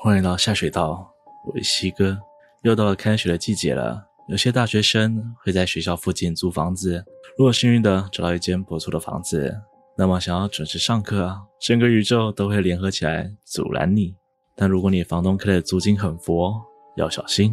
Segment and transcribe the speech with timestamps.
[0.00, 1.12] 欢迎来到下水道，
[1.44, 2.16] 我是西哥。
[2.62, 7.04] 又到了开学的季节了，有些大学生会在学校附近租房子。
[7.36, 9.52] 如果幸运的找到一间不错的房子，
[9.96, 14.14] 那么想要准时上课，整个宇宙都会联合起来阻拦你。
[14.54, 16.54] 但如果你房东开的租金很佛，
[16.96, 17.52] 要小心，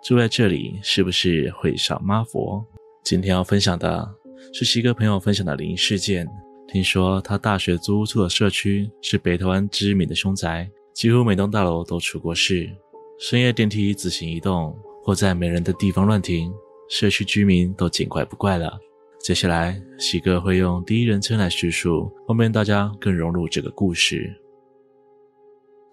[0.00, 2.64] 住在这里是不是会上妈佛？
[3.02, 4.08] 今天要分享的
[4.52, 6.24] 是西哥朋友分享的灵异事件。
[6.68, 12.70] 听说他大学租住的社区是北台湾知名的凶宅，几乎每栋大楼都出过事。
[13.18, 16.52] 深夜电梯自行移动，或在没人的地方乱停，
[16.88, 18.78] 社区居民都见怪不怪了。
[19.20, 24.34] 接下来，喜哥会用第一人称来叙述，方便大家更融入这个故事。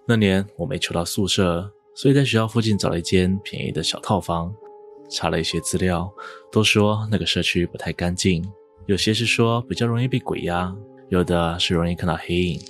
[0.08, 4.54] 那年我没求到宿舍，所以在学校附近找了一间便宜的小套房。
[5.10, 6.14] 查了一些资料，
[6.52, 8.44] 都说那个社区不太干净，
[8.88, 10.76] 有些是说比较容易被鬼压，
[11.08, 12.62] 有的是容易看到黑影，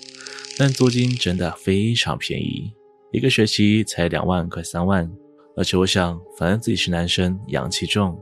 [0.58, 2.74] 但租金真的非常便宜。
[3.12, 5.10] 一个学期才两万快三万，
[5.56, 8.20] 而且我想，反正自己是男生，阳气重，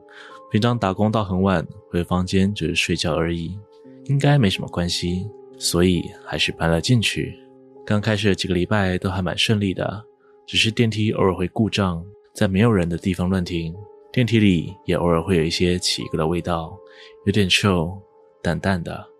[0.51, 3.57] 平常打工到很晚，回房间只是睡觉而已，
[4.05, 7.33] 应该没什么关系，所以还是搬了进去。
[7.85, 10.03] 刚开始几个礼拜都还蛮顺利的，
[10.45, 13.73] 只是电梯偶尔会故障，在没有人的地方乱停，
[14.11, 16.77] 电梯里也偶尔会有一些奇怪的味道，
[17.25, 17.97] 有点臭，
[18.43, 19.14] 淡淡的。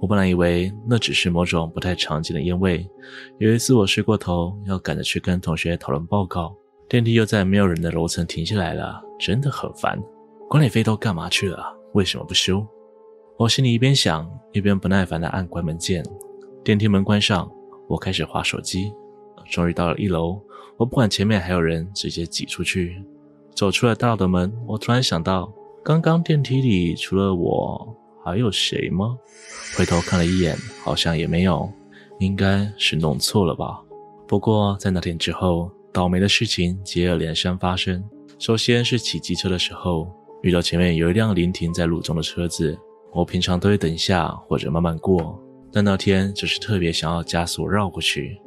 [0.00, 2.88] 我本来以为那只是某种不太常见的烟味。
[3.38, 6.54] 有一次我睡过头，要赶着去跟同学讨论报告，
[6.88, 10.00] 电梯又在没有人的楼层停下来了，真的很烦。
[10.48, 11.76] 管理费都干嘛去了？
[11.94, 12.66] 为什么不修？
[13.36, 16.04] 我心里一边想，一边不耐烦地按关门键。
[16.64, 17.50] 电梯门关上，
[17.88, 18.92] 我开始滑手机。
[19.50, 20.40] 终于到了一楼，
[20.76, 23.02] 我不管前面还有人，直接挤出去。
[23.54, 27.96] 走出了大楼的门，我突然想到，刚刚电梯里除了我，
[28.28, 29.16] 还有谁吗？
[29.76, 31.70] 回头看了一眼，好像也没有，
[32.20, 33.80] 应该是弄错了吧。
[34.26, 38.04] 不过在那天之后，倒霉的事情接二连三发生。
[38.38, 40.12] 首先是骑机车的时候，
[40.42, 42.78] 遇到前面有一辆临停在路中的车子，
[43.12, 48.38] 我平常都会等一下或者慢慢过，但那天就是特别想要加速绕过去。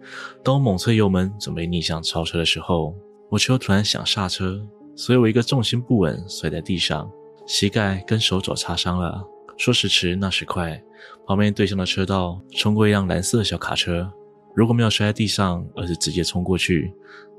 [0.44, 2.96] 当我猛催油门准备逆向超车的时候，
[3.30, 4.62] 我却又突然想刹车，
[4.96, 7.12] 所以我一个重心不稳摔在地上，
[7.47, 9.22] 膝盖跟手肘擦伤了。
[9.61, 10.81] 说时迟，那时快，
[11.27, 14.11] 旁边对向的车道冲过一辆蓝色的小卡车。
[14.55, 16.91] 如果没有摔在地上，而是直接冲过去，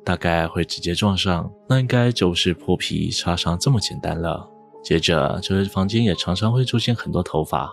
[0.05, 1.53] 大概会直接撞上。
[1.69, 4.49] 那应该就是破皮擦伤这么简单了。
[4.85, 7.69] 接着就是房间也常常会出现很多头发。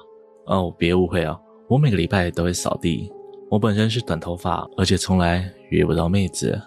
[0.48, 3.14] 哦，别误会啊，我每个礼拜都会扫地。
[3.52, 6.60] 我本身是短头发，而且从来约不到妹子，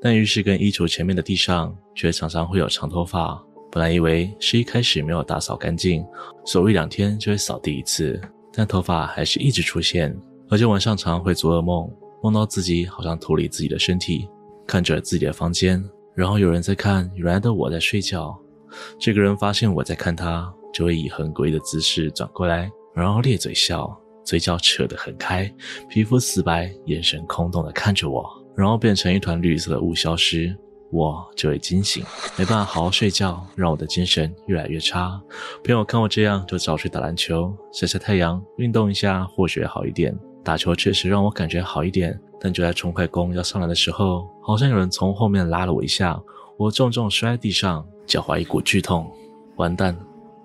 [0.00, 3.45] 但浴室跟衣橱前面的地上却常常会有长头发。
[3.76, 6.02] 本来以为是一开始没有打扫干净，
[6.46, 8.18] 扫一两天就会扫地一次，
[8.50, 10.16] 但头发还是一直出现，
[10.48, 11.86] 而且晚上常会做噩梦，
[12.22, 14.26] 梦到自己好像脱离自己的身体，
[14.66, 15.84] 看着自己的房间，
[16.14, 18.34] 然后有人在看原来的我在睡觉。
[18.98, 23.94] 这个人发现我在看他，就会以很诡异的姿势转过来，然后咧嘴笑，
[24.24, 25.54] 嘴角扯得很开，
[25.86, 28.26] 皮肤死白，眼神空洞的看着我，
[28.56, 30.56] 然后变成一团绿色的雾消失。
[30.90, 32.04] 我就会惊醒，
[32.36, 35.20] 没办法好好睡觉，让我的精神越来越差。
[35.64, 40.16] 朋友看我这样，就找去打篮球、晒晒太阳、运动一下，或许好一点。
[40.44, 46.20] 打球确实让我感觉好一点，但就在冲快攻要上来的时候，好像有人从后面拉了我一下，
[46.56, 49.10] 我重重摔在地上，脚踝一股剧痛。
[49.56, 49.96] 完蛋，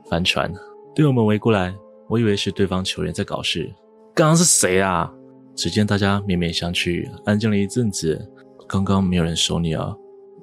[0.09, 0.51] 翻船！
[0.95, 1.73] 队友们围过来，
[2.09, 3.71] 我以为是对方球员在搞事。
[4.15, 5.13] 刚刚是谁啊？
[5.55, 8.27] 只见大家面面相觑，安静了一阵子。
[8.67, 9.93] 刚刚没有人守你啊？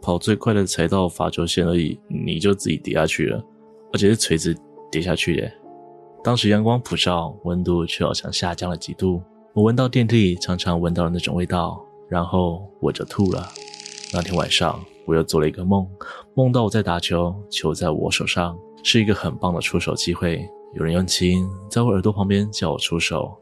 [0.08, 3.44] 跑最快的才到罚球线而已，你就自己跌下去了，
[3.92, 4.56] 而且是垂直
[4.90, 5.52] 跌下去的。
[6.24, 9.22] 当时阳光普照，温度却好像下降了几度。
[9.52, 13.46] 我闻到电梯里常常闻到的那种味道，然后我就吐了。
[14.10, 15.86] 那天晚上，我又做了一个梦，
[16.34, 20.40] 梦到我在打球，球在我手上，是一个很棒的出手机会。
[20.74, 23.36] 有人用琴在我耳朵旁边叫我出手，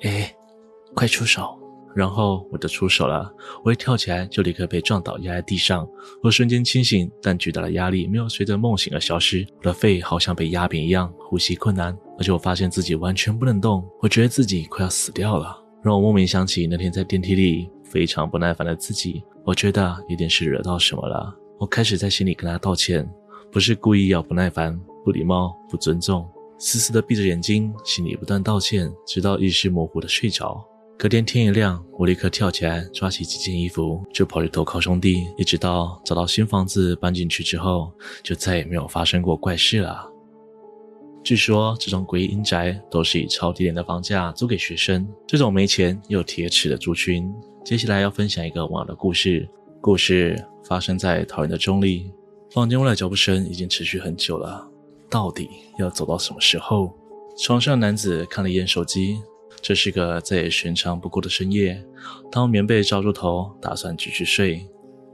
[0.00, 0.34] 哎，
[0.96, 1.56] 快出手！
[1.94, 3.32] 然后我就出手了，
[3.64, 5.88] 我一跳起来就立刻被撞倒，压在地上。
[6.22, 9.46] 我瞬间清醒，但巨大的压力没有随着梦醒而消失。
[9.58, 13.84] 我的肺好像被压扁一样，呼吸困难，而且我发现自己完全不能动。
[14.00, 19.24] 我觉得自己快要死掉了，让我莫名想起那天在电梯里非常不耐烦的自己。
[19.44, 21.34] 我觉得一定是惹到什么了。
[21.58, 23.08] 我开始在心里跟他道歉，
[23.50, 30.64] 不是故意要不耐烦、不礼貌、不尊重，死死的闭着眼睛，心里不断道歉，直到意识模糊的睡着。
[30.98, 35.28] 隔天天一亮，我立刻跳起来，抓起几件衣服就跑去投靠兄弟。
[35.36, 40.10] 一直到找到新房子搬进去之后，就再也没有发生过怪事了。
[41.22, 47.32] 据说这种诡异阴宅都是以超低廉的房价租给学生，这种没钱又铁齿的族群。
[47.64, 49.48] 接下来要分享一个网友的故事，
[49.80, 52.10] 故事发生在桃园的中立，
[52.50, 54.68] 房间外的脚步声已经持续很久了，
[55.08, 55.48] 到底
[55.78, 56.92] 要走到什么时候？
[57.40, 59.20] 床上男子看了一眼手机，
[59.60, 61.82] 这是个再也寻常不过的深夜，
[62.30, 64.66] 他用棉被罩住头，打算继续睡。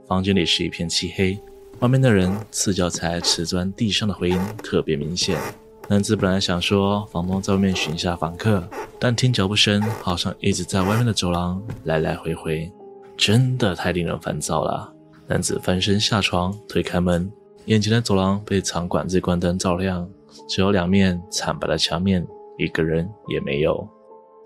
[0.07, 1.37] 房间里是一片漆黑，
[1.79, 5.39] 外面的人赤脚踩瓷砖地上的回音特别明显。
[5.87, 8.67] 男子本来想说房东在外面寻下房客，
[8.99, 12.71] 但听脚步声好像一直在外面的走廊来来回回，
[13.17, 14.93] 真的太令人烦躁了。
[15.27, 17.31] 男子翻身下床，推开门，
[17.65, 20.07] 眼前的走廊被长管子关灯照亮，
[20.47, 22.25] 只有两面惨白的墙面，
[22.57, 23.87] 一个人也没有。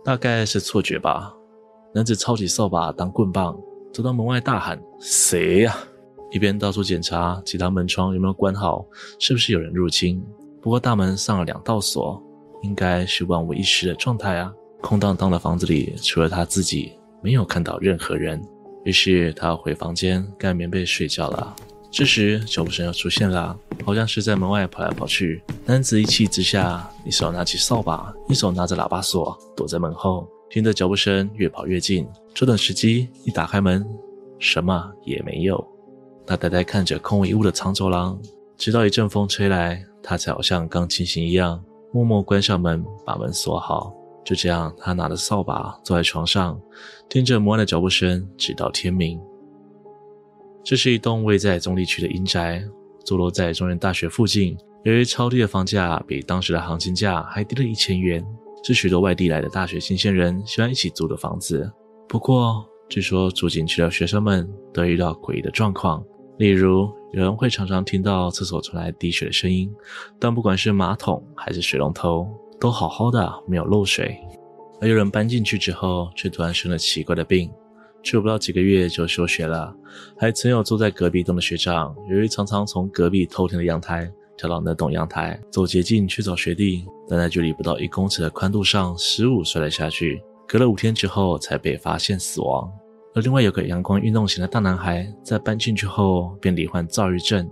[0.09, 1.31] 大概是错觉吧。
[1.93, 3.55] 男子抄起扫把当棍棒，
[3.93, 5.77] 走到门外大喊：“谁呀？”
[6.33, 8.83] 一边到处检查其他门窗有没有关好，
[9.19, 10.19] 是不是有人入侵。
[10.63, 12.19] 不过大门上了两道锁，
[12.63, 14.51] 应该是万无一失的状态啊。
[14.81, 16.91] 空荡荡的房子里，除了他自己，
[17.21, 18.41] 没有看到任何人。
[18.85, 21.55] 于是他回房间盖棉被睡觉了。
[21.91, 25.41] 这时脚步声又出现了，好像是在门外跑来跑去。
[25.65, 32.07] 男子一气之下，一手拿起扫把，一手拿着喇叭锁，躲在门后，听着脚步声越跑越近。
[32.33, 33.85] 这等时机，一打开门，
[34.37, 35.67] 什么也没有。
[36.27, 38.19] 他呆呆看着空无一物的长走廊，
[38.55, 39.83] 直到一阵风吹来。
[40.01, 43.93] 他才好像刚清醒一样，默默关上门，把门锁好。
[44.23, 46.59] 就这样，他拿着扫把坐在床上，
[47.09, 49.19] 听着门外的脚步声，直到天明。
[50.69, 52.63] 这是一栋位在中立区的阴宅，
[53.03, 54.55] 坐落在中原大学附近。
[54.83, 58.23] 由于超低的房价，比当时的行情价还低了一千元，
[58.63, 61.67] 是许多外地来的大学新鲜人喜欢一起租的房子。
[62.07, 66.05] 不过，据说住进去的学生们都遇到诡异的状况，
[66.37, 69.73] 例如，有人会常常听到厕所传来滴水的声音，
[70.19, 72.27] 但不管是马桶还是水龙头，
[72.59, 74.15] 都好好的，没有漏水。
[74.79, 77.51] 而有人搬进去之后，却突然生了奇怪的病，
[78.03, 79.75] 住不到几个月就休学了。
[80.17, 92.71] 还曾有住在隔壁栋的学长，由于常常从隔壁偷听的阳台跳到那栋阳台，走捷径去找学弟，但在距离不到一公尺的宽度上失误摔了下去，隔了五天之后才被发现死亡。
[93.15, 97.49] 而另外有个阳光运动型的大男孩，在搬进去后便罹患躁郁症，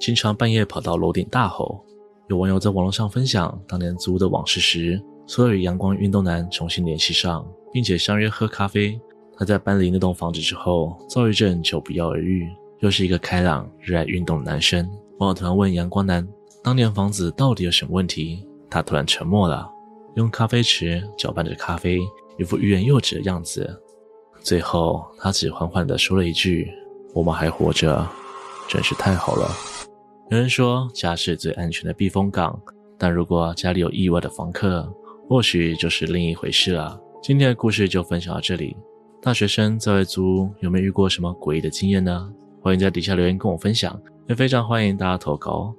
[0.00, 1.84] 经常半夜跑到楼顶大吼。
[2.28, 8.98] 有网友在网络上分享当年租屋的往事时，说与阳光运动男重新联系上，并且相约喝咖啡。
[9.38, 12.48] 他在搬离那栋房子之后，躁郁症就不药而愈，
[12.80, 14.88] 又是一个开朗、热爱运动的男生。
[15.18, 16.26] 网友突然问阳光男，
[16.62, 18.46] 当年房子到底有什么问题？
[18.70, 19.68] 他突然沉默了，
[20.16, 21.98] 用咖啡匙搅拌着咖啡，
[22.38, 23.78] 一副欲言又止的样子。
[24.40, 26.72] 最后，他只缓缓地说了一句
[27.14, 28.08] ：“我们还活着，
[28.68, 29.50] 真是太好了。”
[30.30, 32.58] 有人说，家是最安全的避风港，
[32.98, 34.90] 但如果家里有意外的房客，
[35.28, 36.98] 或许就是另一回事了。
[37.22, 38.76] 今天的故事就分享到这里。
[39.24, 42.28] 大学生在外租，有没有遇过什么诡异的经验呢？
[42.60, 43.96] 欢迎在底下留言跟我分享，
[44.28, 45.74] 也非常欢迎大家投稿哦。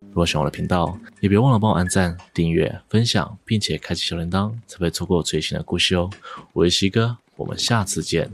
[0.00, 6.08] 如果喜欢我的频道，也别忘了帮我按赞、订阅、分享，并且开启小铃铛，才不会错过最新的故事哦。
[6.54, 7.18] 我是西哥。
[7.36, 8.30] 我们下次见。